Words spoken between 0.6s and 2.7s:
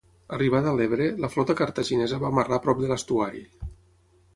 a l'Ebre, la flota cartaginesa va amarrar